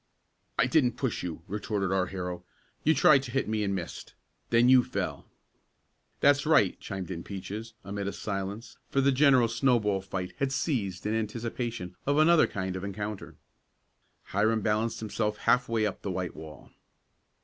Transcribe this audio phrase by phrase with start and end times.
[0.57, 2.43] "I didn't push you!" retorted our hero.
[2.83, 4.15] "You tried to hit me and missed.
[4.49, 5.27] Then you fell."
[6.21, 11.05] "That's right!" chimed in Peaches, amid a silence, for the general snowball fight had ceased
[11.05, 13.35] in anticipation of another kind of an encounter.
[14.23, 16.71] Hiram balanced himself half way up the white wall.